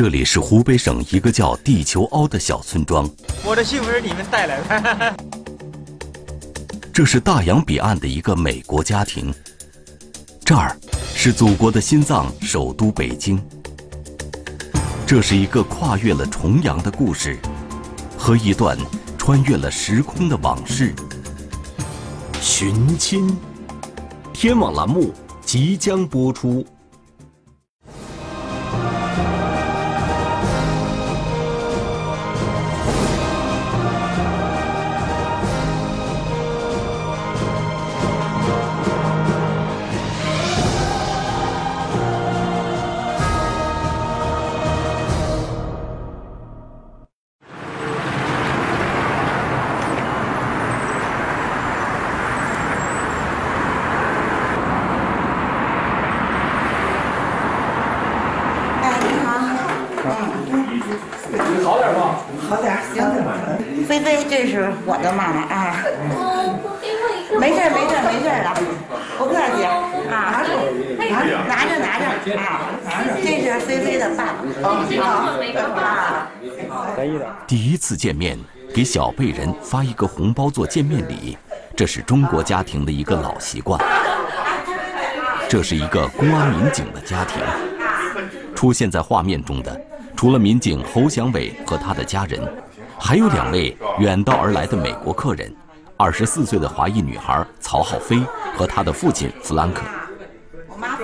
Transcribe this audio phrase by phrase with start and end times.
[0.00, 3.06] 这里是湖北省一个叫地球凹的小村庄。
[3.44, 5.16] 我的幸福是你们带来的。
[6.90, 9.30] 这是大洋彼岸的一个美国家庭，
[10.42, 10.74] 这儿
[11.14, 13.38] 是祖国的心脏，首都北京。
[15.06, 17.38] 这是一个跨越了重洋的故事，
[18.16, 18.78] 和一段
[19.18, 20.94] 穿越了时空的往事。
[22.40, 23.36] 寻亲，
[24.32, 25.12] 天网栏目
[25.44, 26.66] 即将播出。
[60.02, 62.16] 你好点吗？
[62.48, 63.04] 好点，行。
[63.86, 65.76] 菲菲，这是我的妈妈啊。
[67.38, 68.48] 没事，没事，没事的，
[69.18, 69.68] 不客气啊。
[70.08, 70.48] 拿着，
[71.46, 72.04] 拿着，拿着
[72.40, 72.40] 啊。
[73.22, 74.34] 这是菲菲的爸
[75.74, 76.28] 爸啊。
[76.96, 77.26] 可以的。
[77.46, 78.38] 第一次见面，
[78.74, 81.36] 给小辈人发一个红包做见面礼，
[81.76, 83.78] 这是中国家庭的一个老习惯。
[85.48, 87.42] 这是一个公安民警的家庭。
[88.60, 89.80] 出现在画面中的，
[90.14, 92.46] 除了民警侯祥伟和他的家人，
[92.98, 95.50] 还有两位远道而来的美国客人：
[95.96, 98.22] 二十四岁的华裔女孩曹浩飞
[98.54, 99.80] 和他的父亲弗兰克。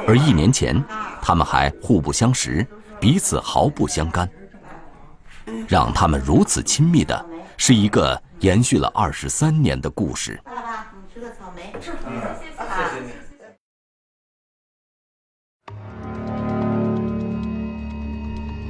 [0.06, 0.84] 而一年前，
[1.22, 2.66] 他们还互不相识，
[3.00, 4.28] 彼此毫不相干。
[5.66, 7.24] 让他们如此亲密的，
[7.56, 10.38] 是一个延续了二十三年的故事。
[10.44, 11.72] 爸爸，你吃个草莓。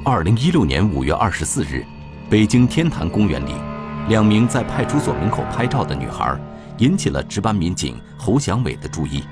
[0.09, 1.85] 二零一六年五月二十四日，
[2.31, 3.55] 北京天坛公园里，
[4.07, 6.39] 两名在派出所门口拍照的女孩，
[6.79, 9.25] 引起了值班民警侯祥伟的注意。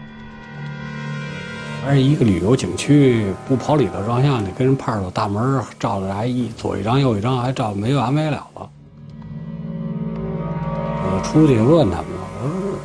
[1.87, 8.69] 而一个旅游景区不跑里头照相，你跟人派出所大门照着还一左一张右一张，还照没完没了了。
[11.05, 12.79] 我出去问他们了，我说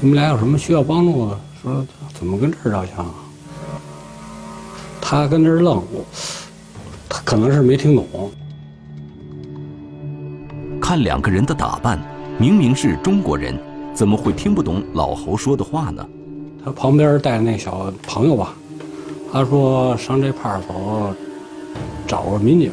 [0.00, 1.38] 你们俩有什么需要帮助的？
[1.62, 3.14] 说怎么跟这儿照相啊？
[5.00, 6.04] 他跟这儿愣，我
[7.32, 8.30] 可能是没听懂。
[10.78, 11.98] 看两个人的打扮，
[12.38, 13.58] 明明是中国人，
[13.94, 16.06] 怎么会听不懂老侯说的话呢？
[16.62, 18.54] 他旁边带那小朋友吧，
[19.32, 21.16] 他说上这派出所
[22.06, 22.70] 找个民警。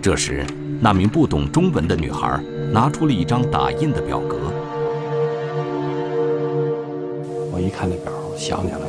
[0.00, 0.46] 这时，
[0.80, 2.40] 那名不懂中文的女孩
[2.72, 4.36] 拿出了一张打印的表格。
[7.50, 8.86] 我一看那表，想起来了，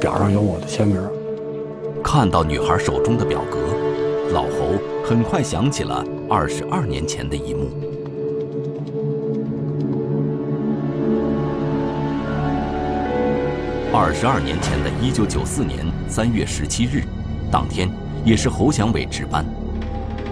[0.00, 1.00] 表上有我的签名。
[2.02, 3.58] 看到女孩手中的表格，
[4.32, 7.68] 老侯很快想起了二十二年前的一幕。
[13.92, 17.02] 二十二年前的一九九四年三月十七日，
[17.50, 17.88] 当天
[18.24, 19.44] 也是侯祥伟值班。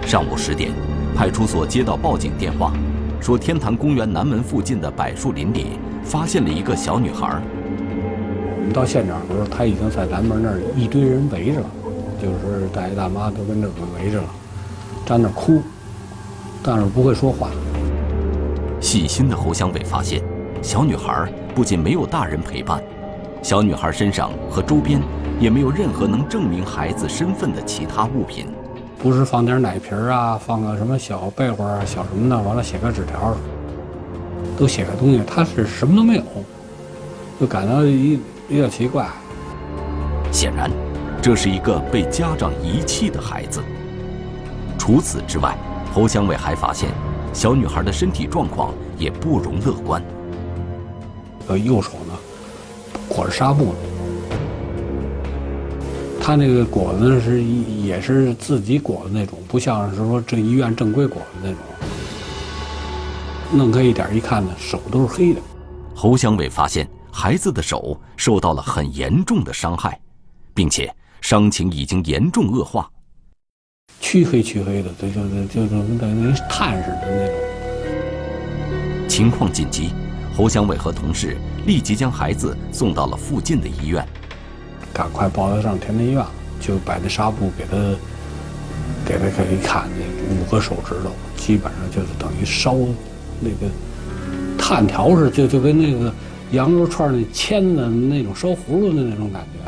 [0.05, 0.71] 上午十点，
[1.15, 2.73] 派出所接到报警电话，
[3.21, 7.41] 说天坛公园南门附近的柏树林里发现了一个小女孩。
[8.57, 11.69] 我们到现场的时候，他已经在南门那儿一堆人围着了，
[12.23, 14.27] 就是大爷大妈都跟这儿围着了，
[15.05, 15.61] 站那儿哭，
[16.63, 17.49] 但是不会说话。
[18.79, 20.23] 细心的侯湘伟发现，
[20.61, 22.81] 小女孩不仅没有大人陪伴，
[23.41, 25.01] 小女孩身上和周边
[25.37, 28.47] 也没有任何能证明孩子身份的其他物品。
[28.97, 33.35] 不是放点奶瓶啊，放个什么小被窝啊、小什么的，完了写个纸条，
[34.57, 36.23] 都写个东西，他是什么都没有，
[37.37, 38.17] 就感到一
[38.47, 39.05] 比较奇怪。
[40.31, 40.71] 显然，
[41.23, 43.63] 这是一个被家长遗弃的孩子。
[44.77, 45.57] 除此之外，
[45.93, 46.89] 侯祥伟还发现，
[47.31, 50.03] 小女孩的身体状况也不容乐观。
[51.47, 52.13] 呃，右手呢
[53.07, 53.75] 裹着纱布呢，
[56.21, 61.57] 他那个裹子是也是自己裹的那种，不像是说这医院正规裹的那种。
[63.53, 65.39] 弄开一点一看呢，手都是黑的。
[65.95, 69.97] 侯祥伟发现孩子的手受到了很严重的伤害，
[70.53, 70.93] 并且
[71.23, 72.91] 伤情已经严重恶化。
[74.01, 77.35] 黢黑黢黑的，就就就就跟跟炭似的那种。
[79.07, 79.91] 情况紧急，
[80.35, 84.05] 侯祥伟和同事立即将孩子送到了附近的医院。
[84.93, 86.21] 赶快抱他上天坛医院，
[86.59, 87.77] 就把那纱布给他
[89.05, 92.75] 给他给一看，那五个手指头基本上就是等于烧
[93.39, 93.71] 那个
[94.57, 96.13] 炭条似的，就就跟那个
[96.51, 99.62] 羊肉串那签子那种烧葫芦的那种感觉。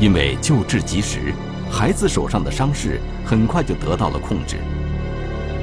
[0.00, 1.34] 因为救治及时，
[1.70, 4.56] 孩子手上的伤势很快就得到了控制。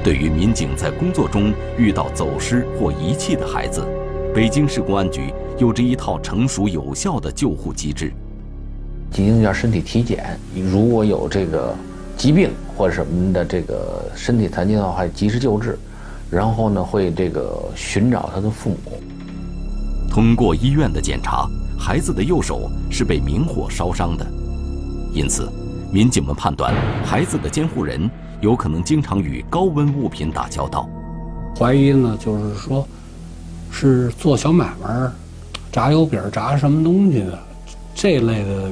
[0.04, 3.84] 对于民警在工作中遇到走失或遗弃的孩子，
[4.32, 8.12] 北京市公安局有着一套成熟有效的救护机制。
[9.10, 10.38] 进行一下身体体检，
[10.70, 11.74] 如果有这个
[12.16, 15.76] 疾病或者什么的这个身体残疾的话，及时救治。
[16.30, 19.02] 然后呢，会这个寻找他的父母。
[20.08, 24.26] 通过医院的检查，孩子的右手是被明火烧伤的，
[25.12, 25.48] 因此，
[25.92, 28.10] 民警们判断孩子的监护人
[28.40, 30.88] 有可能经常与高温物品打交道。
[31.56, 32.86] 怀疑呢，就是说，
[33.70, 35.10] 是做小买卖，
[35.70, 37.38] 炸油饼、炸什么东西的
[37.94, 38.70] 这类的。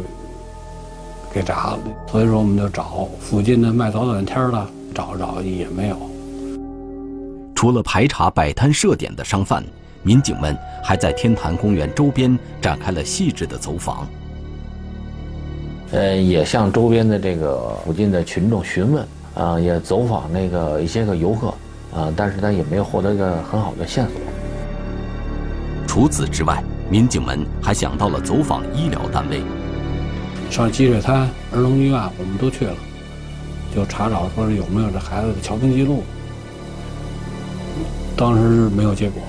[1.32, 1.78] 给炸了，
[2.10, 5.96] 所以说我们就找附近的卖早点摊的，找找也没有。
[7.54, 9.62] 除了排查摆摊设点的商贩，
[10.06, 14.06] 民警们还在天坛公园周边展开了细致的走访。
[15.90, 19.04] 呃，也向周边的这个附近的群众询问，
[19.34, 21.48] 啊，也走访那个一些个游客，
[21.92, 24.12] 啊，但是呢也没有获得一个很好的线索。
[25.88, 29.42] 除此之外，民警们还想到了走访医疗单位。
[30.48, 32.74] 上积水滩儿童医院，我们都去了，
[33.74, 36.04] 就查找说是有没有这孩子的瞧病记录。
[38.16, 39.20] 当时没有结果。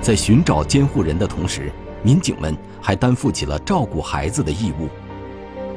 [0.00, 1.70] 在寻找监护人的同时，
[2.02, 4.88] 民警们还担负起了照顾孩子的义务。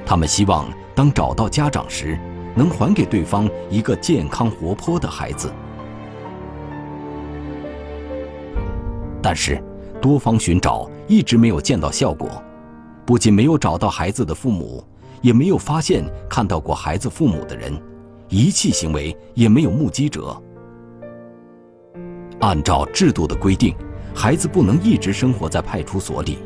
[0.05, 2.17] 他们希望当找到家长时，
[2.55, 5.51] 能还给对方一个健康活泼的孩子。
[9.21, 9.61] 但是，
[10.01, 12.41] 多方寻找一直没有见到效果。
[13.05, 14.83] 不仅没有找到孩子的父母，
[15.21, 17.79] 也没有发现看到过孩子父母的人，
[18.29, 20.41] 遗弃行为也没有目击者。
[22.39, 23.75] 按照制度的规定，
[24.13, 26.39] 孩子不能一直生活在派出所里。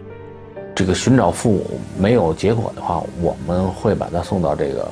[0.76, 4.92] 这个寻找父母没有结果的话，我们会把他送到这个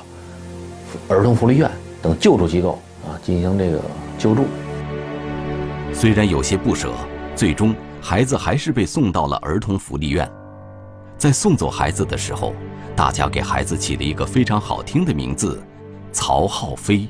[1.10, 1.70] 儿童福利院
[2.02, 3.82] 等救助机构啊进行这个
[4.18, 4.46] 救助。
[5.94, 6.92] 虽然有些不舍，
[7.36, 10.30] 最终孩子还是被送到了儿童福利院。
[11.18, 12.54] 在送走孩子的时候，
[12.96, 15.62] 大家给孩子起了一个非常好听的名字——
[16.12, 17.08] 曹浩飞。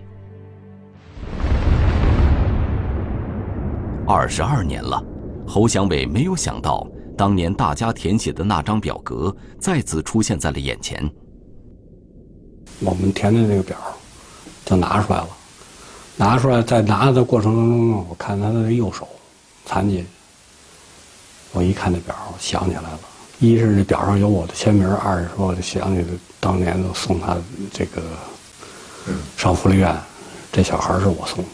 [4.06, 5.04] 二十二年了，
[5.48, 6.88] 侯祥伟没有想到，
[7.18, 11.10] 当年大家填写的那张表格再次出现在了眼前。
[12.80, 13.78] 我们填的那个表
[14.66, 15.30] 就拿出来了，
[16.18, 19.08] 拿出来在拿的过程当中，我看他的右手
[19.66, 20.04] 残疾，
[21.52, 23.00] 我一看那表，想起来了。
[23.40, 26.06] 一是这表上有我的签名，二是说我就想起
[26.40, 27.38] 当年送他
[27.72, 28.02] 这个
[29.38, 29.96] 上福利院，
[30.52, 31.50] 这小孩是我送的。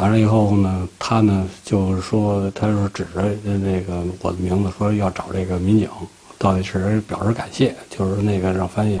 [0.00, 5.90] 完了以后呢，他呢就是说，他说指着那个我的名字说要找这个民警，
[6.38, 8.98] 到底是表示感谢，就是那个让翻译。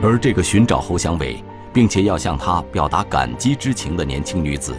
[0.00, 1.42] 而这个寻找侯祥伟，
[1.72, 4.72] 并且要向他表达感激之情的年轻女子，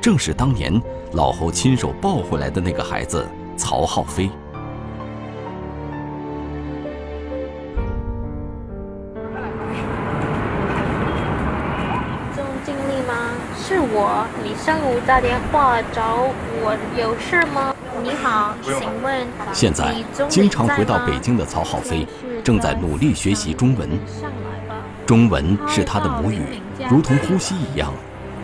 [0.00, 0.80] 正是当年
[1.12, 3.28] 老侯亲手抱回来的那个孩子。
[3.54, 4.30] 曹浩飞，
[14.70, 16.28] 上午打电话找
[16.62, 17.74] 我有事吗？
[18.04, 19.96] 你好，请问现在
[20.28, 22.06] 经常回到北京的曹浩飞，
[22.44, 23.90] 正在努力学习中文。
[25.04, 27.92] 中文是他的母语，如同呼吸一样，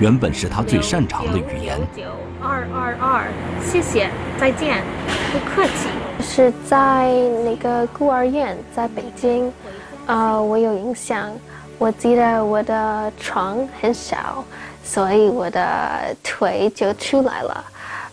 [0.01, 1.79] 原本是他最擅长的语言。
[2.43, 3.29] 二二二，
[3.65, 4.83] 谢谢，再见，
[5.33, 5.89] 不客气。
[6.21, 7.09] 是在
[7.45, 9.53] 那个孤儿院，在北京，
[10.07, 11.31] 呃，我有印象，
[11.79, 14.43] 我记得我的床很小，
[14.83, 17.65] 所以我的腿就出来了，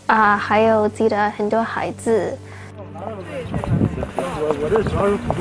[0.07, 2.37] 啊，还有记得很多孩子。
[2.95, 5.39] 我我这主要是辅助。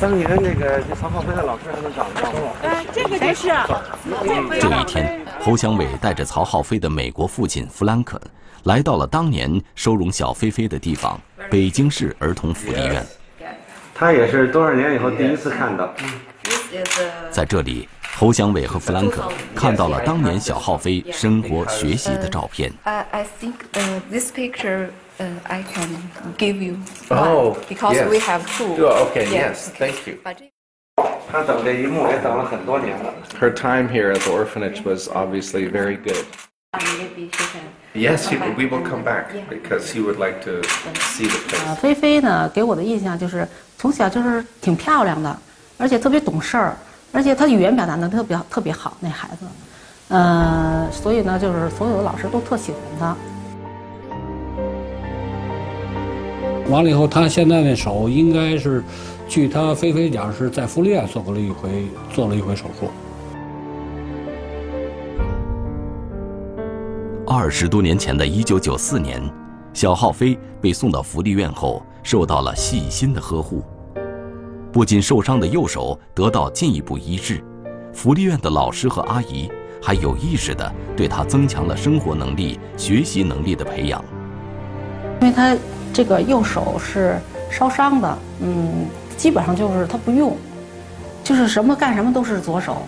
[0.00, 2.38] 当年那个曹浩飞的老师还能找得到吗？
[2.62, 3.50] 呃，这个就是。
[4.60, 8.20] 这一天，侯祥伟带着曹浩飞的美国父亲弗兰肯，
[8.64, 11.18] 来到了当年收容小飞飞的地方——
[11.50, 13.04] 北京市儿童福利院。
[13.94, 15.92] 他也是多少年以后第一次看到。
[17.29, 19.23] 在这里，侯祥伟和弗兰肯
[19.55, 22.71] 看到了当年小浩飞生活学习的照片。
[22.83, 23.55] I think
[24.09, 24.89] this picture.
[25.21, 25.89] uh, I can
[26.37, 26.77] give you
[27.07, 28.09] one oh, because yes.
[28.09, 28.75] we have two.
[28.83, 30.17] Oh, okay, yes, thank you.
[33.39, 36.25] Her time here at the orphanage was obviously very good.
[37.93, 40.61] Yes, he, we will come back because he would like to
[41.13, 41.75] see the place.
[41.75, 45.37] 菲菲呢，给我的印象就是从小就是挺漂亮的，
[45.78, 46.76] 而且特别懂事儿，
[47.12, 49.46] 而且他语言表达能力特别特别好，那孩子，
[50.08, 53.16] 呃，所以呢，就是所有的老师都特喜欢他。
[56.70, 58.82] 完了以后，他现在那手应该是
[59.28, 62.88] 据他菲菲讲，是在福利院做过了一回，做了一回手术。
[67.28, 69.22] 二十多年前的一九九四年，
[69.74, 73.62] 小浩飞被送到福利院后，受到了细心的呵护。
[74.76, 77.42] 不仅受伤的右手得到进一步医治，
[77.94, 79.50] 福利院的老师和阿姨
[79.82, 84.04] 还有意识地对他增强了生活能力、学习能力的培养。
[85.22, 85.56] 因为他
[85.94, 87.18] 这个右手是
[87.50, 88.84] 烧伤的，嗯，
[89.16, 90.36] 基本上就是他不用，
[91.24, 92.82] 就是什么干什么都是左手。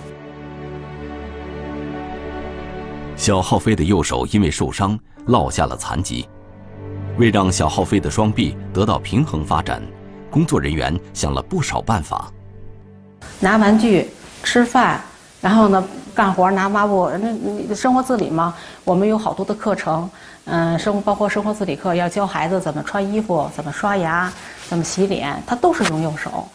[3.16, 6.28] 小浩飞的右手因为受伤落下了残疾，
[7.16, 9.82] 为让小浩飞的双臂得到平衡发展，
[10.30, 12.30] 工作人员想了不少办法。
[13.40, 14.08] 拿玩具、
[14.42, 15.00] 吃饭，
[15.40, 15.82] 然后呢
[16.14, 18.54] 干活拿抹布，那生活自理嘛。
[18.84, 20.08] 我们有好多的课程，
[20.44, 24.32] 嗯，生包括生活自理课，要教孩子怎么穿衣服、怎么刷牙、
[24.68, 26.48] 怎么洗脸，他都是用右手。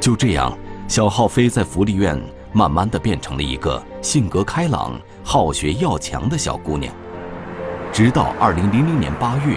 [0.00, 0.56] 就这样，
[0.88, 2.20] 小浩飞在福利院。
[2.52, 6.92] 慢慢的变成了一个性格开朗、好学要强的小姑娘。
[7.92, 9.56] 直到二零零零年八月，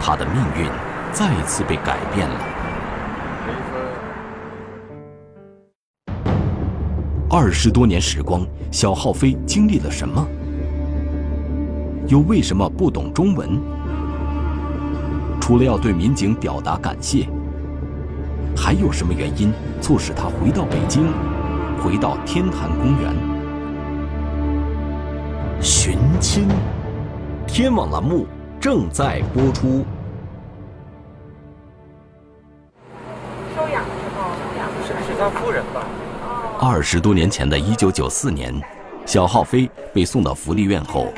[0.00, 0.68] 她的命运
[1.12, 2.40] 再次被改变了。
[7.30, 10.26] 二十多年时光，小浩飞经历了什么？
[12.08, 13.60] 又为什么不懂中文？
[15.40, 17.26] 除了要对民警表达感谢，
[18.56, 21.04] 还有什么原因促使他回到北京？
[21.82, 23.12] 回到天坛公园，
[25.60, 26.46] 寻亲，
[27.46, 28.26] 天网栏目
[28.60, 29.84] 正在播出。
[36.64, 38.54] 二十多年前的一九九四年，
[39.04, 41.12] 小浩飞被送到福利院后，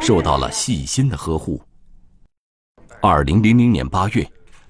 [0.00, 1.60] 受到了细心的呵护。
[3.00, 4.24] 二零零零年八月，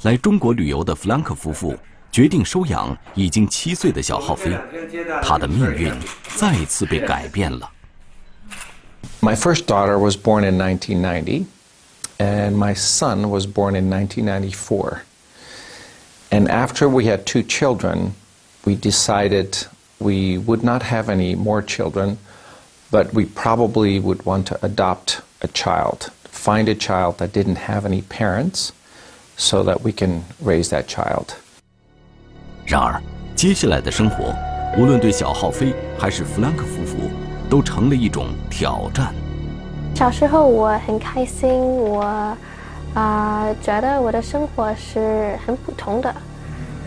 [0.05, 1.77] 来中国旅游的弗兰克夫妇。
[2.11, 4.59] 决定收养已经七岁的小浩飞，
[5.23, 5.93] 他的命运
[6.37, 7.71] 再次被改变了。
[9.21, 11.45] My first daughter was born in 1990,
[12.17, 15.01] and my son was born in 1994.
[16.31, 18.13] And after we had two children,
[18.65, 19.67] we decided
[20.00, 22.18] we would not have any more children,
[22.92, 27.86] but we probably would want to adopt a child, find a child that didn't have
[27.86, 28.72] any parents,
[29.36, 31.36] so that we can raise that child.
[32.66, 33.02] 然而，
[33.36, 34.34] 接下来的生活，
[34.78, 36.98] 无论对小浩飞还是弗兰克夫妇，
[37.50, 39.14] 都成了一种挑战。
[39.96, 42.36] 小时候我很开心，我
[42.94, 46.16] 啊觉得我的生活是很普通的。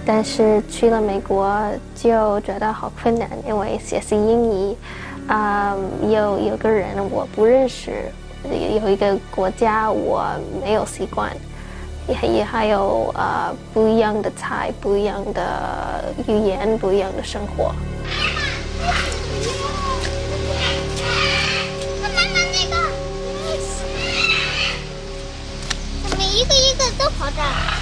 [0.05, 1.61] 但是去了美国
[1.95, 4.75] 就觉得好困难，因为学习英语，
[5.27, 8.11] 啊有有个人我不认识，
[8.81, 10.25] 有一个国家我
[10.61, 11.31] 没有习惯。
[12.07, 17.73] 也也还有呃不一样的菜，不一样的语言，不一样的生活。
[22.01, 22.75] 妈妈那个，
[26.09, 27.80] 怎么一个一个都跑这儿？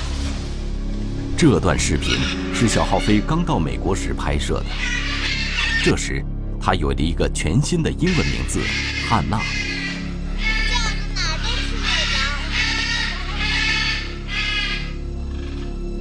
[1.40, 2.18] 这段视频
[2.54, 4.66] 是小浩飞刚到美国时拍摄的。
[5.82, 6.22] 这时，
[6.60, 8.60] 他有了一个全新的英文名字——
[9.08, 9.40] 汉娜。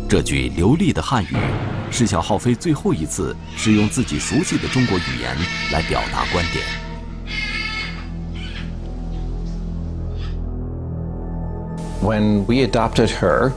[0.08, 1.36] 这句流利的汉语，
[1.88, 5.36] 是小浩飞最后一次使用自己熟悉的中国语言
[5.70, 6.64] 来表达观点。
[12.02, 13.52] When we adopted her,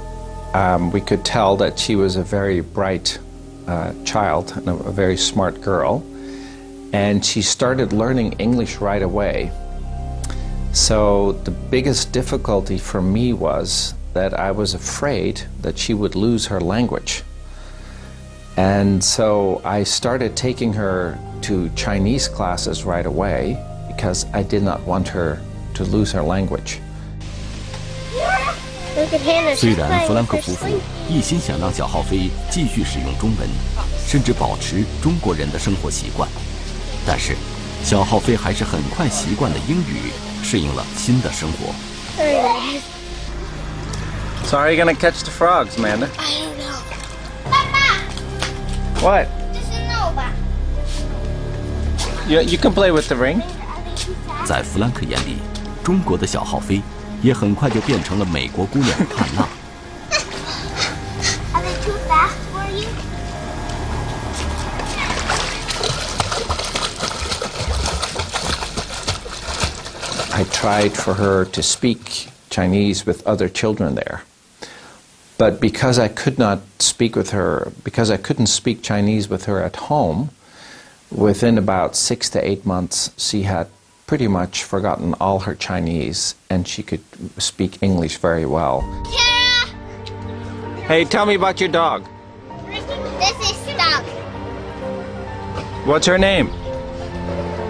[0.54, 3.20] um, we could tell that she was a very bright
[3.68, 6.04] uh, child and a, a very smart girl,
[6.94, 9.52] and she started learning English right away.
[10.74, 16.48] So the biggest difficulty for me was that I was afraid that she would lose
[16.48, 17.24] her language.
[18.58, 24.82] And so I started taking her to Chinese classes right away because I did not
[24.82, 25.42] want her
[25.76, 26.80] to lose her language.
[29.56, 30.68] 虽然弗兰克夫妇
[31.10, 33.50] 一心想让小浩飞继续使用中文，
[34.06, 36.30] 甚至保持中国人的生活习惯，
[37.06, 37.36] 但是
[37.84, 40.12] 小浩飞还是很快习惯了英语，
[40.44, 41.74] 适应了新的生活。
[44.46, 46.08] So how are you gonna catch the frogs, Amanda?
[46.18, 46.80] I don't know.
[47.50, 48.02] Papa!
[49.02, 49.28] What?
[49.54, 49.72] Just?
[52.28, 53.42] You, you can play with the ring.
[54.46, 55.38] 在弗兰克眼里，
[55.84, 56.82] 中国的小浩飞
[57.23, 59.49] 也很快就变成了美国姑娘汉娜。
[61.53, 62.87] Are they too fast for you?
[70.33, 74.23] I tried for her to speak Chinese with other children there.
[75.39, 79.63] But because I could not speak with her, because I couldn't speak Chinese with her
[79.63, 80.31] at home,
[81.11, 83.69] within about six to eight months, she had
[84.12, 87.00] pretty much forgotten all her Chinese and she could
[87.42, 88.82] speak English very well.
[90.86, 92.06] Hey, tell me about your dog.
[92.68, 94.04] This is dog.
[95.88, 96.50] What's her name?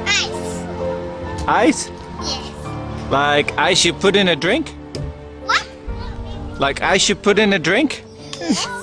[0.08, 1.46] Ice.
[1.48, 1.90] Ice?
[2.24, 3.12] Yes.
[3.12, 4.70] Like ice you put in a drink?
[5.46, 5.70] What?
[6.60, 8.04] Like ice you put in a drink?
[8.42, 8.81] oh.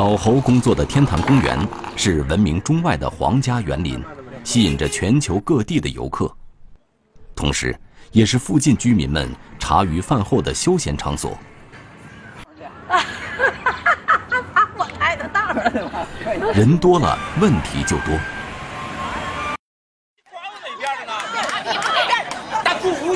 [0.00, 1.58] 老侯工作的天坛公园
[1.94, 4.02] 是闻名中外的皇家园林，
[4.42, 6.34] 吸引着全球各地的游客，
[7.36, 7.78] 同时
[8.10, 9.28] 也是附近居民们
[9.58, 11.36] 茶余饭后的休闲场所。
[14.78, 15.52] 我拍的大
[16.54, 18.18] 人多了，问题就多。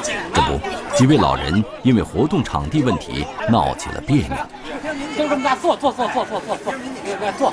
[0.02, 0.60] 这不，
[0.94, 4.36] 几位老人因为活动场地问题闹起了别扭。
[5.16, 6.72] 就这么大，坐坐坐坐坐坐坐，
[7.20, 7.52] 来坐。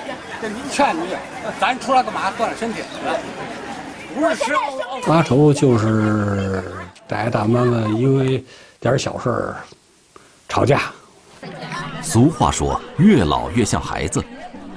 [0.71, 1.15] 劝你，
[1.59, 2.31] 咱出来干嘛？
[2.37, 2.81] 锻炼身体。
[3.05, 3.19] 来，
[4.15, 4.53] 不是吃。
[5.03, 6.63] 发愁就是
[7.07, 8.43] 大爷大妈们因为
[8.79, 9.55] 点小事儿
[10.49, 10.81] 吵架。
[12.01, 14.23] 俗话说，越老越像孩子。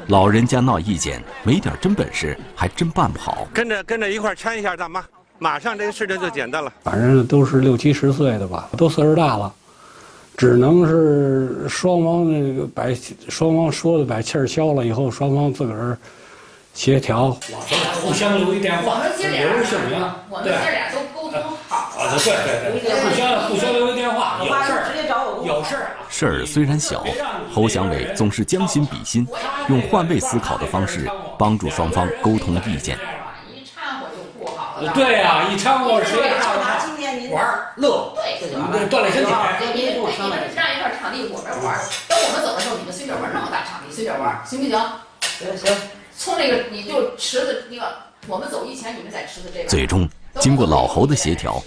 [0.08, 3.48] 老人家闹意见，没点真本事，还真办不好。
[3.54, 5.02] 跟着跟着一块搀一下大妈，
[5.38, 6.70] 马上这个事情就简单了。
[6.82, 9.52] 反正都是六七十岁的吧，都岁数大了。
[10.36, 12.84] 只能是双方那个把
[13.28, 15.96] 双方说的把气儿消了以后，双方自个儿
[16.72, 17.30] 协调，
[18.02, 25.90] 互相留一电话，留个姓名，我们姐俩都沟通好啊，对对对，互相互相留一电话，有事儿直接找我有事儿。
[26.08, 27.04] 事儿虽然小，
[27.52, 29.24] 侯祥伟总是将心比心，
[29.68, 32.99] 用换位思考的方式帮助双方沟通意见。
[34.92, 36.75] 对呀，一掺和谁也看不好，
[37.30, 37.44] 玩
[37.76, 38.12] 乐，
[38.50, 39.30] 对，锻炼身体。
[39.75, 41.78] 你们你们让一块场地，我们玩。
[42.09, 44.78] 等我们走的时候，你们随便玩那么大场地，随便玩，行不行？
[45.39, 45.76] 行行。
[46.17, 47.87] 从那个你就池子那个，
[48.28, 49.69] 我们走以前，你们在池子这边。
[49.69, 50.09] 最终，
[50.41, 51.63] 经过老侯的协调，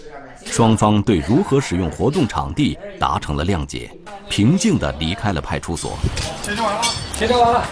[0.46, 3.92] 双方对如何使用活动场地达成了谅解，
[4.30, 5.98] 平静地离开了派出所。
[6.42, 6.82] 解决完了，
[7.20, 7.64] 解决完了。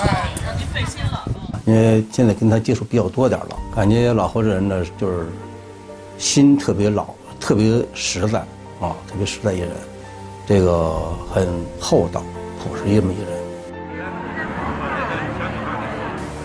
[0.00, 1.24] 哎，让您费心了。
[1.66, 5.26] 因为现在跟他接触比较多点了，感觉老侯这人呢，就是
[6.18, 7.06] 心特别老，
[7.40, 8.44] 特别实在
[8.80, 9.70] 啊，特别实在一人，
[10.46, 12.22] 这个很厚道、
[12.58, 13.28] 朴实这么一人。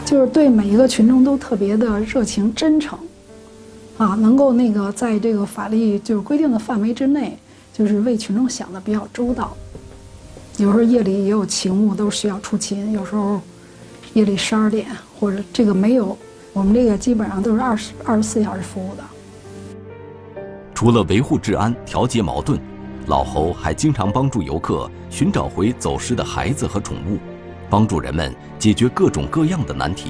[0.06, 2.98] 就是对每一个群众都特别的热情、真诚，
[3.98, 7.38] 啊，能够那个在这个法律就是规定的范围之内，
[7.74, 9.56] 就是为群众想的比较周到。
[10.58, 13.40] 有时候夜里也有勤务，都需要出勤，有时候
[14.14, 14.88] 夜里十二点。
[15.20, 16.18] 或者这个没有，
[16.54, 19.04] 我们这个基本上都是二十二十四小时服务的。
[20.80, 22.58] 除了维护治安、调节矛盾，
[23.08, 27.18] 老侯还经常帮助游客寻找回走失的孩子和宠物，
[27.70, 30.10] 帮助人们解决各种各样的难题。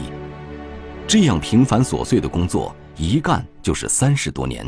[1.07, 4.63] 这样平凡琐碎的工作，一干就是三十多年。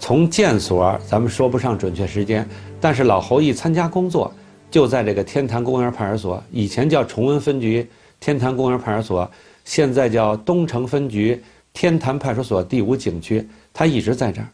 [0.00, 2.48] 从建所，咱们说不上准确时间，
[2.80, 4.32] 但是老侯一参加工作，
[4.70, 7.86] 就在这个天坛公园派出所，以前叫崇文分局。
[8.18, 9.30] 天坛公园派出所
[9.62, 11.38] 现在叫东城分局
[11.74, 14.48] 天坛派出所第五警区，他一直在这儿。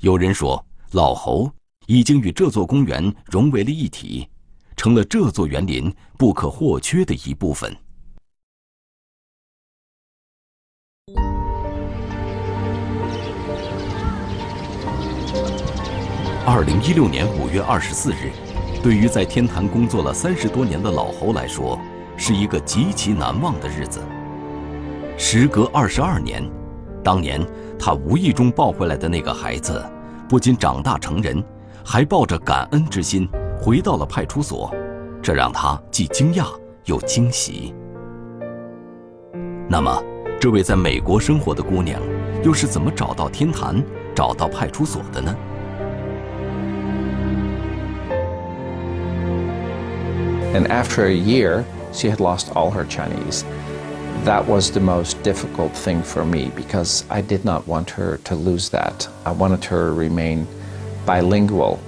[0.00, 1.50] 有人说，老侯
[1.86, 4.28] 已经与这座公园融为了一体，
[4.76, 7.74] 成了这座园林不可或缺的一部分。
[16.44, 18.30] 二零一六年五月二十四日，
[18.82, 21.80] 对于在天坛工作了三十多年的老侯来说，
[22.18, 24.06] 是一个极其难忘的日子。
[25.16, 26.46] 时隔二十二年，
[27.06, 27.40] 当年
[27.78, 29.80] 他无意中抱回来的那个孩子，
[30.28, 31.40] 不仅长大成人，
[31.84, 34.74] 还抱着感恩之心回到了派出所，
[35.22, 36.46] 这让他既惊讶
[36.86, 37.72] 又惊喜。
[39.68, 40.02] 那么，
[40.40, 42.02] 这位在美国生活的姑娘，
[42.42, 43.80] 又是怎么找到天坛、
[44.12, 45.36] 找到派出所的呢
[50.52, 51.62] ？And after a year.
[51.96, 53.44] she had lost all her Chinese.
[54.23, 58.35] That was the most difficult thing for me because I did not want her to
[58.35, 59.07] lose that.
[59.25, 60.47] I wanted her to remain
[61.05, 61.79] bilingual.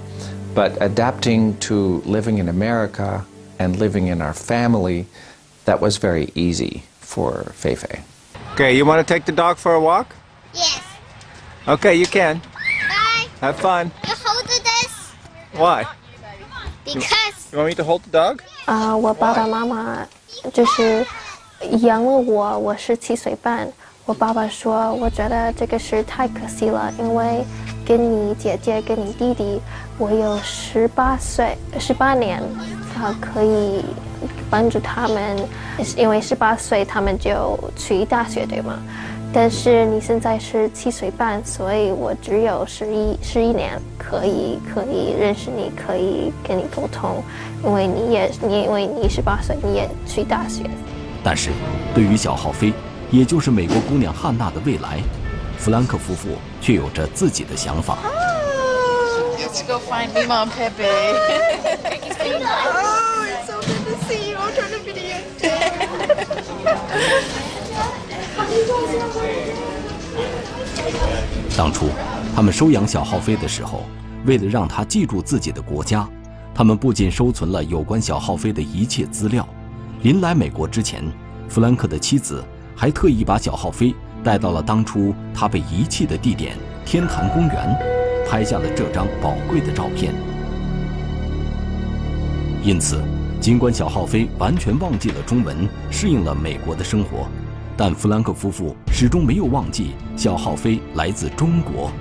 [0.54, 3.24] But adapting to living in America
[3.58, 5.06] and living in our family,
[5.64, 8.02] that was very easy for Feifei.
[8.54, 10.14] Okay, you want to take the dog for a walk?
[10.52, 10.82] Yes.
[11.66, 12.38] Okay, you can.
[12.38, 13.26] Bye.
[13.40, 13.90] Have fun.
[14.06, 15.12] You hold this.
[15.54, 15.86] Why?
[16.84, 17.52] Because.
[17.52, 18.42] You want me to hold the dog?
[18.66, 20.06] 啊、呃，我爸爸妈妈
[20.52, 21.04] 就是
[21.81, 23.67] 养了我，我是七岁半，
[24.05, 27.43] 我爸爸说，我觉得这个事太可惜了，因为
[27.85, 29.59] 跟你姐姐、跟你弟弟，
[29.97, 32.41] 我有十八岁、十八年，
[32.97, 33.83] 啊，可以
[34.49, 35.37] 帮助他们，
[35.97, 38.79] 因为十八岁他们就去大学，对吗？
[39.31, 47.21] 但是你现在是七岁半，所以我只有十一十一年可以可以认识你，可以跟你沟通，
[47.63, 50.63] 因为你也你因为你十八岁，你也去大学。
[51.23, 51.51] 但是，
[51.93, 52.73] 对于小浩飞，
[53.11, 54.99] 也就是美国姑娘汉娜的未来，
[55.57, 57.97] 弗兰克夫妇却有着自己的想法。
[59.37, 60.85] Let's go find Mima and Pepe.
[62.45, 64.37] oh, it's so good to see you.
[64.37, 65.17] I'll turn the video.
[71.57, 71.89] 当初，
[72.35, 73.83] 他们收养小浩飞的时候，
[74.25, 76.07] 为了让他记住自己的国家，
[76.55, 79.47] 他们不仅收存了有关小浩飞的一切资料。
[80.01, 81.03] 临来美国之前，
[81.49, 82.41] 弗兰克的妻子
[82.73, 87.77] 还特意把小浩飞带到了当初他被遗弃的地点天坛公园，
[88.25, 90.13] 拍下了这张宝贵的照片。
[92.63, 93.01] 因此，
[93.41, 97.27] 尽管小浩飞完全忘记了中文，适应了美国的生活，
[97.75, 101.91] 但弗兰克夫妇始终没有忘记小浩飞来自中国。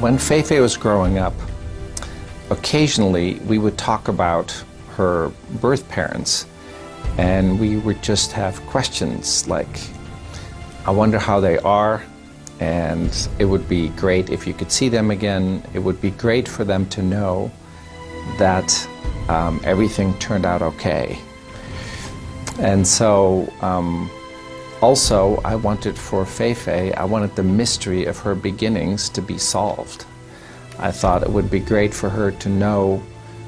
[0.00, 1.34] When Fei Fei was growing up,
[2.48, 4.50] occasionally we would talk about
[4.96, 5.30] her
[5.60, 6.46] birth parents,
[7.18, 9.80] and we would just have questions like,
[10.86, 12.02] I wonder how they are,
[12.60, 15.62] and it would be great if you could see them again.
[15.74, 17.50] It would be great for them to know
[18.38, 18.88] that
[19.28, 21.18] um, everything turned out okay.
[22.58, 24.10] And so, um,
[24.80, 29.38] also, I wanted for Fei Fei, I wanted the mystery of her beginnings to be
[29.38, 30.04] solved.
[30.78, 33.02] I thought it would be great for her to know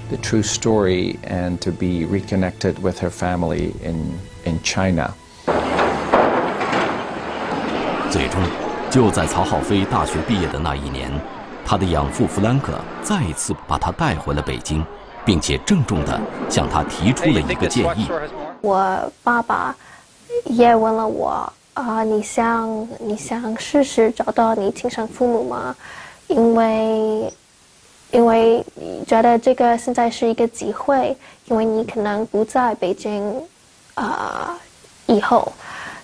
[0.08, 5.12] the true story and to be reconnected with her family in, in China.
[8.10, 8.40] 最终，
[8.90, 11.10] 就在曹浩飞大学毕业的那一年，
[11.64, 14.84] 他的养父弗兰克再一次把他带回了北京，
[15.24, 18.08] 并且郑重地向他提出了一个建议。
[18.60, 19.76] 我爸爸
[20.44, 25.76] 也问了我啊，你想你想试试找到你亲生父母吗？
[26.28, 27.32] 因为。
[28.10, 28.64] 因为
[29.06, 31.14] 觉得这个现在是一个机会，
[31.46, 33.34] 因为你可能不在北京，
[33.94, 34.58] 啊，
[35.06, 35.52] 以后，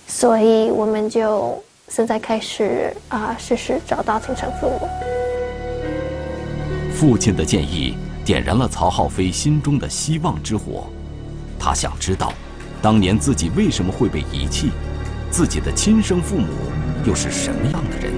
[0.07, 4.87] 所以我们就现在开始啊，试试找到亲生父母。
[6.93, 10.85] 父亲的建议点燃了曹浩飞心中的希望之火，
[11.59, 12.33] 他想知道，
[12.83, 14.71] 当年自己为什么会被遗弃，
[15.31, 16.49] 自己的亲生父母
[17.07, 18.13] 又是什么样的人？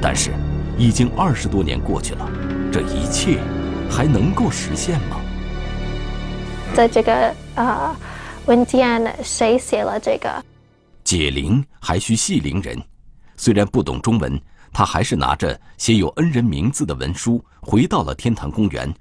[0.00, 0.30] 但是。
[0.78, 2.28] 已经二十多年过去了，
[2.72, 3.38] 这一切
[3.90, 5.20] 还能够实现吗？
[6.74, 7.94] 在这个啊
[8.46, 10.28] 文件，谁写了这个？
[11.04, 12.80] 解铃还需系铃人。
[13.36, 14.40] 虽然不懂中文，
[14.72, 18.92] 他还是拿着写有恩人名字的文书回到了天坛公园。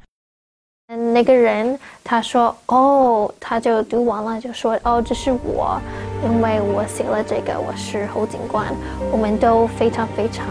[1.13, 5.79] 那个人他说：“哦，他就读完了，就说：‘哦，这是我，
[6.21, 8.75] 因为我写了这个，我是侯警官。’
[9.09, 10.45] 我们都非常非常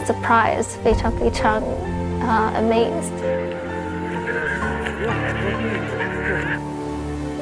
[0.00, 1.62] 啊，surprise，非常非常
[2.20, 3.12] 啊，amazed。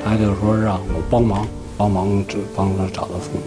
[0.04, 3.42] 他就说让我帮忙，帮忙找帮他找到父母。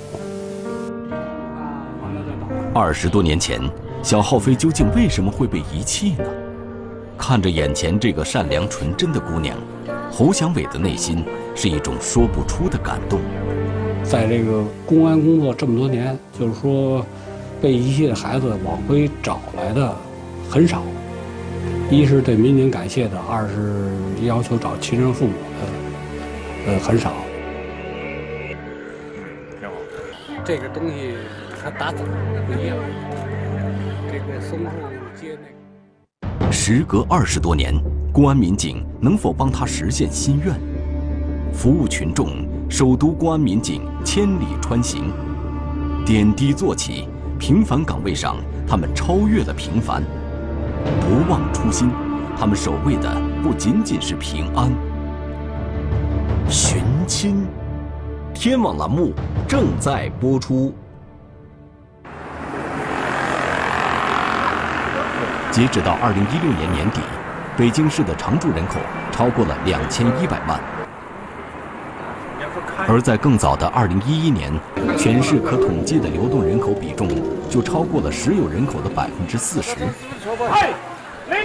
[2.73, 3.59] 二十多年前，
[4.01, 6.23] 小浩飞究竟为什么会被遗弃呢？”
[7.17, 9.55] 看着眼前这个善良纯真的姑娘，
[10.11, 11.23] 侯祥伟的内心
[11.55, 13.19] 是一种说不出的感动。
[14.03, 17.05] 在这个公安工作这么多年，就是说，
[17.61, 19.95] 被遗弃的孩子往回找来的
[20.49, 20.83] 很少。
[21.89, 25.33] 一是对民警感谢的，二是要求找亲生父母
[26.65, 27.11] 的，呃，很少。
[30.43, 31.13] 这个东西
[31.61, 32.11] 它打怎么
[32.47, 32.77] 不一样？
[34.11, 34.65] 这个松树
[35.19, 35.37] 接
[36.39, 36.51] 那。
[36.51, 37.73] 时隔二十多年，
[38.11, 40.55] 公安民警能否帮他实现心愿？
[41.53, 45.11] 服务群众，首都公安民警千里穿行，
[46.05, 47.07] 点滴做起，
[47.41, 50.03] 平凡岗位上，他们超越了平凡，
[51.01, 51.89] 不忘初心，
[52.37, 54.71] 他们守卫的不仅仅是平安。
[56.47, 57.47] 寻亲，
[58.31, 59.11] 天网栏目
[59.47, 60.71] 正在播出。
[65.49, 67.01] 截止到二零一六年年底，
[67.57, 68.75] 北京市的常住人口
[69.11, 70.59] 超过了两千一百万。
[72.91, 74.51] 而在更早的二零一一年，
[74.97, 77.07] 全市可统计的流动人口比重
[77.49, 79.77] 就超过了实有人口的百分之四十。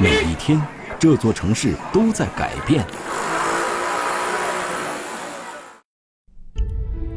[0.01, 0.61] 每一天，
[0.99, 2.85] 这座城市都在改变。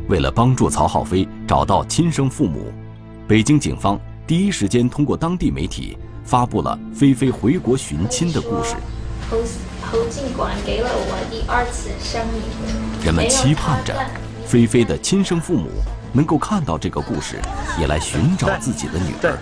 [0.08, 2.72] 为了帮助曹浩飞找到亲生父母，
[3.28, 8.76] 北京警方第一时间通过当地媒体发布了菲菲回国寻亲的故事。
[9.92, 12.44] 侯侯警官给了我第二次生命。
[13.04, 13.96] 人们期盼着
[14.46, 15.70] 菲菲的亲生父母
[16.14, 17.38] 能够看到这个故事，
[17.80, 19.38] 也来寻找自己的女儿。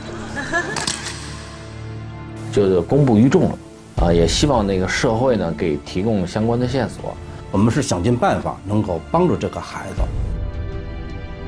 [2.51, 3.57] 就是 公布于众了，
[3.97, 7.15] 啊，也希望那个社会呢给提供相关的线索。
[7.51, 10.01] 我们是想尽办法能够帮助这个孩子。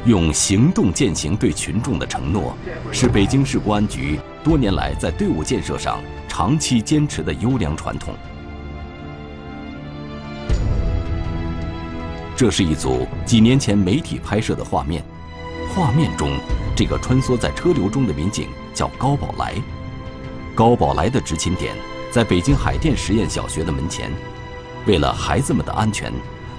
[0.06, 2.54] 用行动践行对群众的承诺，
[2.92, 8.14] 是北京市公安局多年来在队伍建设上长期坚持的优良传统。
[12.40, 15.04] 这是一组几年前媒体拍摄的画面，
[15.76, 16.40] 画面中
[16.74, 19.56] 这个穿梭在车流中的民警叫高宝来。
[20.56, 21.76] 高宝来的执勤点
[22.10, 24.10] 在北京海淀实验小学的门前，
[24.88, 26.14] 为了孩子们的安全，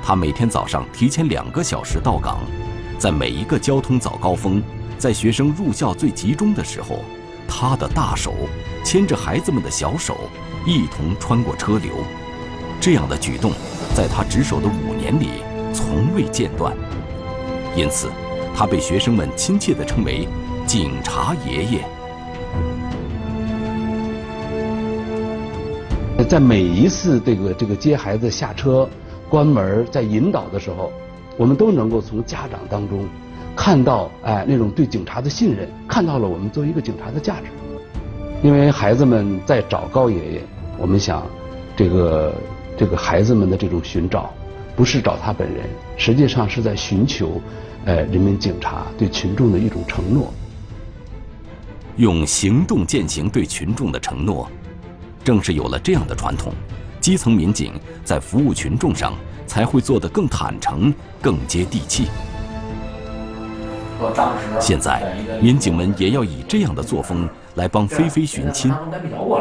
[0.04, 2.40] 他每天早上提前两个小时到岗。
[2.98, 4.62] 在每一个交通早高峰，
[4.98, 6.98] 在学生入校最集中的时候，
[7.48, 8.34] 他的大手
[8.84, 10.28] 牵着孩子们的小手，
[10.66, 12.04] 一同穿过车流。
[12.82, 13.52] 这样的举动，
[13.94, 16.76] 在他值守的五年里从未间断。
[17.76, 18.08] 因此，
[18.54, 20.26] 他被学生们亲切地称为
[20.66, 21.84] “警察爷爷”。
[26.28, 28.88] 在每一次这个这个接孩子下车、
[29.28, 30.92] 关门、在引导的时候。
[31.38, 33.08] 我们都能够从家长当中
[33.56, 37.46] 看到，哎，那种对警察的信任，看到了我们作为一个警察的价值。
[38.42, 40.42] 因为孩子们在找高爷爷，
[40.76, 41.26] 我们想，
[41.74, 42.34] 这个
[42.76, 44.34] 这个孩子们的这种寻找，
[44.80, 47.38] 不是找他本人，实际上是在寻求，
[47.84, 50.32] 呃，人民警察对群众的一种承诺。
[51.96, 54.50] 用行动践行对群众的承诺，
[55.22, 56.54] 正是有了这样的传统，
[56.98, 59.12] 基层民警在服务群众上。
[59.46, 62.06] 才会做得更坦诚、更接地气。
[64.60, 65.02] 现在，
[65.42, 68.72] 民警们也要以这样的作风来帮菲菲寻亲。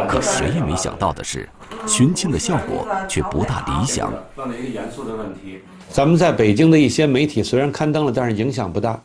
[0.07, 1.47] 可谁也没想到的是，
[1.87, 4.13] 寻亲的效果却不大理想。
[4.35, 9.01] 问了一个严肃的问题：咱们在北京的一些媒体虽然刊登了，但是影响不大，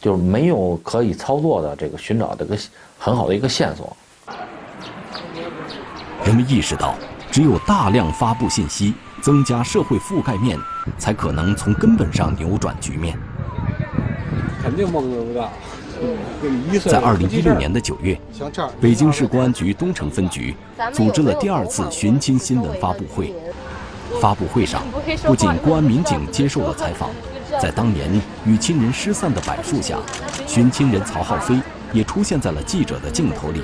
[0.00, 2.58] 就是没有可以操作的这个寻找这个
[2.98, 3.96] 很好的一个线索。
[6.24, 6.94] 人们意识到，
[7.30, 8.94] 只有大量发布信息。
[9.22, 10.58] 增加社会覆盖面，
[10.98, 13.18] 才可能从根本上扭转局面。
[14.62, 15.50] 肯定蒙不到。
[16.84, 18.18] 在二零一六年的九月，
[18.80, 20.54] 北京市公安局东城分局
[20.92, 23.32] 组织了第二次寻亲新闻发布会。
[24.20, 24.82] 发布会上，
[25.24, 27.10] 不仅公安民警接受了采访，
[27.60, 28.08] 在当年
[28.46, 29.98] 与亲人失散的柏树下，
[30.46, 31.58] 寻亲人曹浩飞
[31.92, 33.62] 也出现在了记者的镜头里。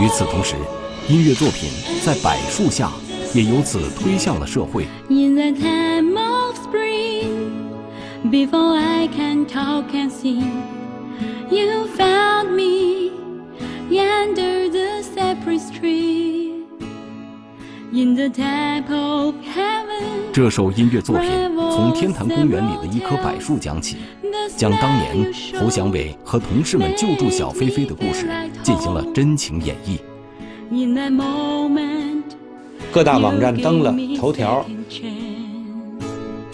[0.00, 0.54] 与此同时。
[1.08, 1.70] 音乐作品
[2.04, 2.90] 在柏树下，
[3.32, 4.86] 也由此推向了社会。
[20.30, 23.96] 这首音乐作品从天坛公园里的一棵柏树讲起，
[24.58, 28.28] 将当年侯祥伟和同事们救助小飞飞的故事
[28.62, 29.98] 进行了真情演绎。
[32.92, 34.64] 各大网站登了头条，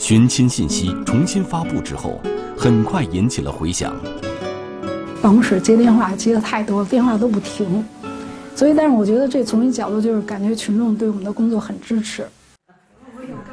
[0.06, 2.20] 寻亲信息重新发布之后，
[2.58, 3.96] 很快引起了回响。
[5.22, 7.82] 办公室接电话接的太多，电话都不停，
[8.54, 12.28] 所以，但是我觉得这从一角度就是感觉群众对我们的工作很支持。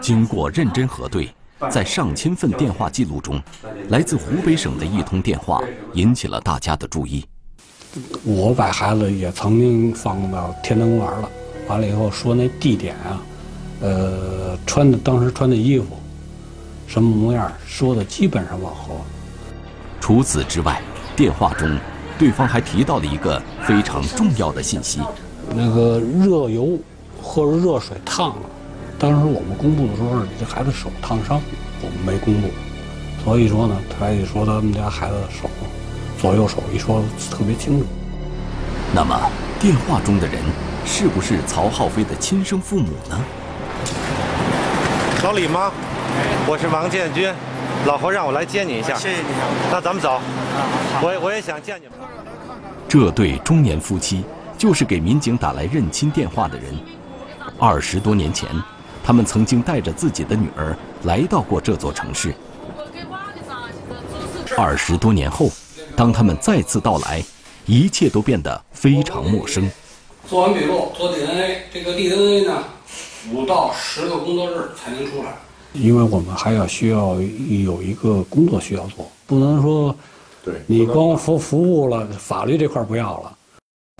[0.01, 1.33] 经过认真核对，
[1.69, 3.41] 在上千份电话记录中，
[3.87, 7.23] 来自湖北省的一通电话引起了大家的注意。
[8.25, 11.29] 我把孩子也曾经放到天坛公园了，
[11.69, 13.23] 完了以后说那地点啊，
[13.79, 15.85] 呃，穿的当时穿的衣服，
[16.91, 18.95] 什么模样，说的基本上吻合。
[20.01, 20.82] 除此之外，
[21.15, 21.80] 电话中
[22.19, 24.99] 对方还提到了一个非常重要的信息：
[25.56, 26.77] 那个热油
[27.21, 28.41] 或者热水烫了。
[28.99, 31.41] 当时我们公布的时候，你这孩子手烫伤，
[31.82, 32.49] 我们没公布。
[33.23, 35.49] 所以说呢，他一说他们家孩子的手。
[36.19, 37.01] 左右手一说
[37.32, 37.86] 特别清楚。
[38.93, 39.17] 那么
[39.62, 40.41] 电话中的人
[40.86, 43.17] 是不是曹浩飞的亲生父母呢？
[45.23, 45.71] 老李吗？
[46.47, 47.34] 我是王建军，
[47.86, 48.95] 老侯让我来接你一下。
[48.95, 49.28] 谢谢你。
[49.71, 50.19] 那咱们走。
[51.02, 51.93] 我我也想见你们。
[52.88, 54.24] 这对中年夫妻
[54.58, 56.78] 就是给民警打来认亲电话的人。
[57.58, 58.50] 二十多年前，
[59.04, 62.34] 他们曾经带着自己的女儿来到过这座城市。
[64.58, 65.50] 二十多年后。
[65.93, 67.21] 当他们再次到来，
[67.65, 69.69] 一切都变得非常陌生。
[70.26, 72.63] 做完笔录，做 DNA，这个 DNA 呢，
[73.34, 75.36] 五到十个工作日才能出来，
[75.73, 79.95] 因为我们还要需要有一个工作需要做，不能说，
[80.43, 83.38] 对你光服服务了，法律这块不要了。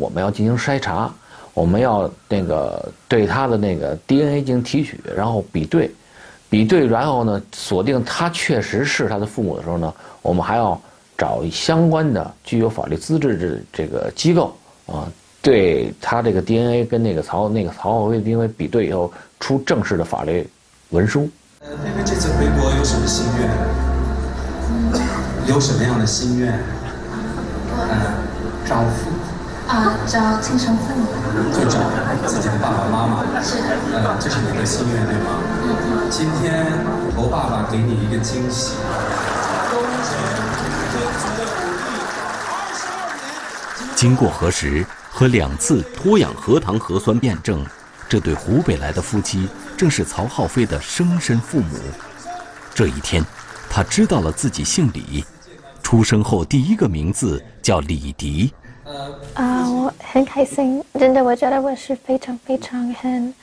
[0.01, 1.13] 我们要进行筛查，
[1.53, 5.89] 我们要那个对他的那个 DNA 进行提取，然后比对，
[6.49, 10.79] 比对，然后呢锁定他确实是他的父母的时候呢，我们还要
[11.17, 14.53] 找相关的具有法律资质的这个机构
[14.88, 15.10] 啊，
[15.41, 20.45] 对他这个 DNA 跟那个曹那个曹浩辉的 DNA 比对以后，出正式的法律
[20.89, 21.29] 文书。
[21.62, 23.47] 菲菲这次回国有什么心愿？
[25.45, 26.60] 有什么样的心愿？
[27.78, 27.89] 嗯，
[28.65, 29.12] 找父
[29.67, 31.06] 啊，找亲生父母。
[31.54, 31.78] 就找
[32.26, 33.24] 自己的爸爸妈妈。
[33.43, 33.78] 是的。
[33.93, 35.38] 呃，这是你的心愿对吗？
[35.63, 36.10] 嗯。
[36.10, 36.65] 今天
[37.15, 38.74] 猴爸爸给你一个惊喜。
[43.95, 47.63] 经过核实和两次脱氧核糖核酸验证，
[48.12, 49.47] 这对湖北来的夫妻
[49.78, 51.78] 正是曹浩飞的生身父母。
[52.74, 53.24] 这一天，
[53.69, 55.24] 他知道了自己姓李，
[55.82, 58.52] 出生后第一个名字叫李迪。
[59.34, 63.34] 啊，我很开心，真的，我觉得我是非常非常很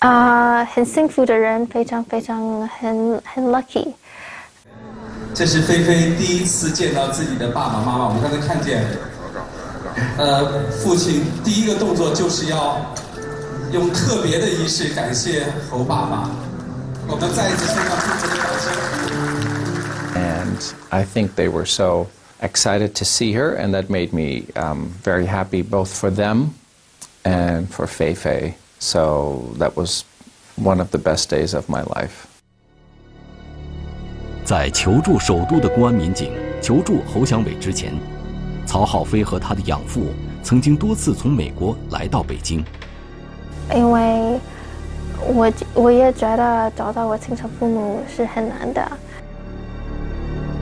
[0.00, 3.94] 啊很幸福的人，非常非常很很 lucky。
[5.32, 8.84] 这是菲菲第一次见到自己的爸爸妈妈，我们刚才看见，
[10.18, 12.94] 呃，父亲第一个动作就是要
[13.72, 16.30] 用特别的仪式感谢猴爸爸。
[17.06, 18.72] 我们再一次送上祝福的掌声。
[20.16, 22.08] And I think they were so
[22.40, 26.48] excited to see her, and that made me um, very happy both for them
[27.22, 28.54] and for Fei Fei.
[28.80, 30.04] So that was
[30.56, 32.26] one of the best days of my life.
[34.44, 37.94] 在求助首都的公安民警求助侯祥伟之前，
[38.66, 40.08] 曹浩飞和他的养父
[40.42, 42.64] 曾经多次从美国来到北京。
[43.74, 44.40] 因为
[45.26, 48.82] 我我也觉得找到我亲生父母是很难的。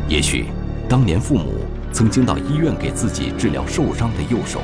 [0.08, 0.46] 也许，
[0.88, 1.52] 当年父母
[1.92, 4.60] 曾经到医院给自己治疗受伤的右手。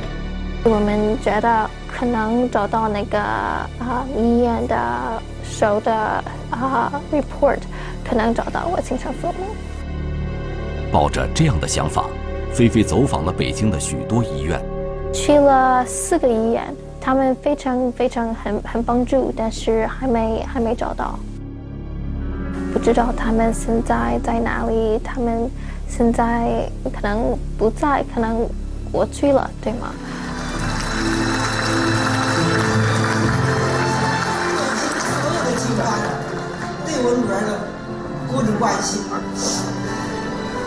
[0.65, 5.93] 我们觉得可能找到那个啊医院的手的
[6.51, 7.59] 啊 report，
[8.09, 9.55] 可能找到我亲生父母。
[10.91, 12.07] 抱着这样的想法，
[12.53, 14.59] 菲菲走访了北京的许多医院，
[15.13, 16.75] 去了四个医院，
[17.05, 21.19] 他们非常非常很很帮助，但是还没还没找到，
[22.73, 25.51] 不知道他们现在在哪里，他们
[25.87, 28.49] 现在可能不在，可能
[28.91, 29.93] 过去了，对吗？
[34.99, 35.85] 所有的计划
[36.87, 37.69] 对我女儿的
[38.33, 39.03] 各种关心，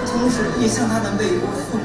[0.05, 1.83] 同时也向她的美国父母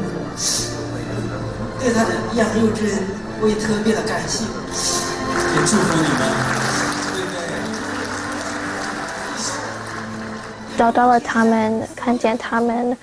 [1.81, 2.99] 对她的养育之恩，
[3.45, 6.21] 我也特别的感谢，也祝福你们。
[10.79, 12.97] 找到了他们，看见他们，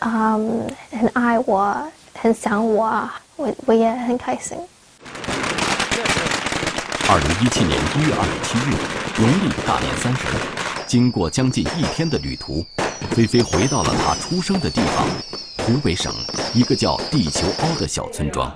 [0.00, 1.80] 嗯，很爱我，
[2.12, 4.58] 很想我，我我也很开心。
[7.08, 8.74] 二零一七年一月二十七日，
[9.22, 10.26] 农历大年三十，
[10.88, 12.66] 经过将近一天的旅途，
[13.12, 15.06] 菲菲回到了她出生的地方——
[15.64, 16.12] 湖北省
[16.52, 18.52] 一个叫地球凹的小村庄。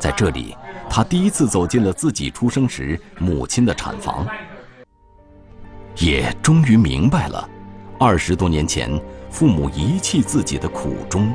[0.00, 0.56] 在这里，
[0.92, 4.26] 他第一次走进了自己出生时母亲的产房，
[5.98, 7.48] 也终于明白了。
[7.96, 8.90] 二十多年前，
[9.30, 11.32] 父母遗弃自己的苦衷。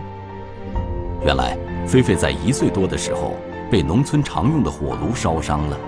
[1.24, 3.38] 原来，菲菲在一岁多的时候
[3.72, 5.80] 被农村常用的火炉烧伤了。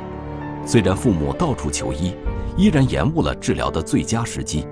[0.65, 2.15] 虽然父母到处求医，
[2.55, 4.65] 依然延误了治疗的最佳时机。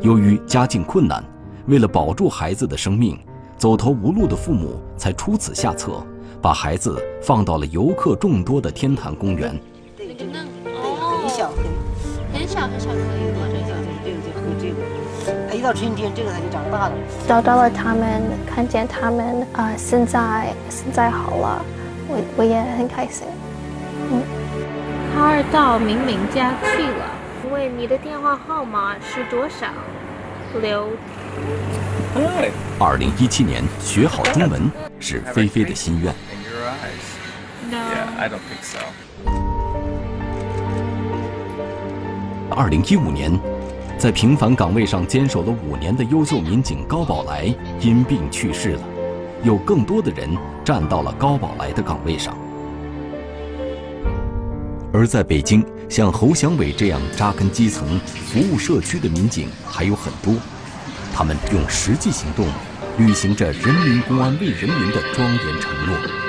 [0.00, 1.24] 由于家境困难，
[1.66, 3.18] 为了保住孩子的生命，
[3.56, 6.06] 走投无路的父母才出此下策，
[6.42, 9.56] 把孩子放到了游客众多的天坛公园。
[9.96, 11.62] 很小很
[12.34, 13.46] 很小很小可以吗？
[13.48, 13.70] 这个
[14.04, 15.56] 这个就会这个。
[15.56, 16.92] 一到春天，这个它就长大了。
[17.28, 21.64] 找到了他们，看见他们啊、呃，现在现在好了，
[22.08, 23.24] 我我也很开心。
[24.10, 24.20] 嗯，
[25.14, 27.06] 卡尔到明明家去了。
[27.52, 29.68] 问你的电话号码是多少？
[30.60, 30.88] 刘。
[32.78, 36.14] 二零一七年学好中文是菲菲的心愿。
[42.50, 43.32] 二零一五年，
[43.96, 47.44] 在平凡岗位上坚守了五年的优秀民警高宝来
[47.80, 48.82] 因病去世了，
[49.42, 52.36] 有更多的人站到了高宝来的岗位上。
[54.92, 60.34] 而在北京，像侯祥伟这样扎根基层、服务社区的民警还有很多，
[61.14, 62.46] 他们用实际行动，
[62.98, 66.21] 履行着人民公安为人民的庄严承诺。